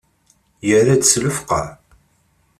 [0.67, 1.67] Yerra-d s lefqeε.